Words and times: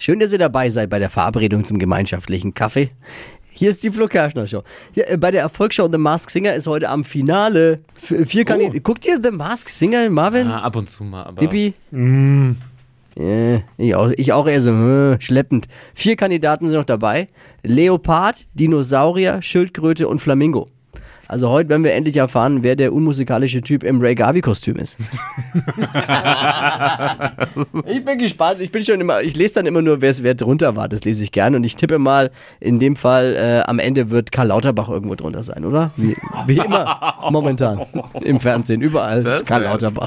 Schön, 0.00 0.20
dass 0.20 0.32
ihr 0.32 0.38
dabei 0.38 0.70
seid 0.70 0.90
bei 0.90 1.00
der 1.00 1.10
Verabredung 1.10 1.64
zum 1.64 1.80
gemeinschaftlichen 1.80 2.54
Kaffee. 2.54 2.90
Hier 3.50 3.70
ist 3.70 3.82
die 3.82 3.90
Flo 3.90 4.06
Kerschner 4.06 4.46
Show. 4.46 4.62
Ja, 4.94 5.08
äh, 5.08 5.16
bei 5.16 5.32
der 5.32 5.40
Erfolgsshow 5.40 5.88
The 5.90 5.98
Mask 5.98 6.30
Singer 6.30 6.54
ist 6.54 6.68
heute 6.68 6.88
am 6.88 7.02
Finale. 7.02 7.80
F 8.00 8.28
vier 8.28 8.44
Kandidaten. 8.44 8.80
Guckt 8.84 9.04
ihr 9.06 9.18
The 9.20 9.32
Mask 9.32 9.68
Singer, 9.68 10.08
Marvin? 10.08 10.46
Ah, 10.46 10.62
ab 10.62 10.76
und 10.76 10.88
zu 10.88 11.02
mal, 11.02 11.24
aber. 11.24 11.40
Bibi? 11.40 11.74
Äh, 13.16 13.56
ich, 13.76 13.96
auch, 13.96 14.12
ich 14.16 14.32
auch 14.32 14.46
eher 14.46 14.60
so 14.60 14.70
äh, 14.70 15.20
schleppend. 15.20 15.66
Vier 15.94 16.14
Kandidaten 16.14 16.66
sind 16.66 16.76
noch 16.76 16.84
dabei. 16.84 17.26
Leopard, 17.64 18.46
Dinosaurier, 18.54 19.42
Schildkröte 19.42 20.06
und 20.06 20.20
Flamingo. 20.20 20.68
Also 21.28 21.50
heute 21.50 21.68
werden 21.68 21.84
wir 21.84 21.92
endlich 21.92 22.16
erfahren, 22.16 22.62
wer 22.62 22.74
der 22.74 22.94
unmusikalische 22.94 23.60
Typ 23.60 23.84
im 23.84 24.00
Ray 24.00 24.14
Garvey-Kostüm 24.14 24.76
ist. 24.76 24.96
ich 27.84 28.02
bin 28.02 28.16
gespannt. 28.16 28.60
Ich 28.60 28.72
bin 28.72 28.82
schon 28.82 28.98
immer, 28.98 29.20
ich 29.20 29.36
lese 29.36 29.56
dann 29.56 29.66
immer 29.66 29.82
nur, 29.82 30.00
wer 30.00 30.08
es 30.08 30.22
wer 30.22 30.34
drunter 30.34 30.74
war. 30.74 30.88
Das 30.88 31.04
lese 31.04 31.22
ich 31.22 31.30
gerne. 31.30 31.58
Und 31.58 31.64
ich 31.64 31.76
tippe 31.76 31.98
mal, 31.98 32.30
in 32.60 32.78
dem 32.78 32.96
Fall 32.96 33.36
äh, 33.36 33.60
am 33.68 33.78
Ende 33.78 34.08
wird 34.08 34.32
Karl 34.32 34.46
Lauterbach 34.46 34.88
irgendwo 34.88 35.16
drunter 35.16 35.42
sein, 35.42 35.66
oder? 35.66 35.90
Wie, 35.96 36.16
wie 36.46 36.60
immer 36.60 37.18
momentan 37.30 37.84
im 38.22 38.40
Fernsehen, 38.40 38.80
überall 38.80 39.22
Das 39.22 39.40
ist 39.40 39.46
Karl 39.46 39.64
Lauterbach. 39.64 40.06